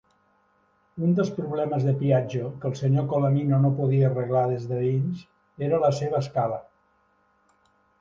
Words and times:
Un 1.07 1.11
dels 1.19 1.29
problemes 1.35 1.85
de 1.89 1.93
Piaggio 1.99 2.49
que 2.63 2.67
el 2.71 2.75
senyor 2.81 3.07
Colaninno 3.13 3.61
no 3.67 3.73
podia 3.83 4.11
arreglar 4.11 4.43
des 4.55 4.67
de 4.75 4.83
dins 4.89 5.23
era 5.71 5.85
la 5.89 5.97
seva 6.03 6.27
escala. 6.27 6.63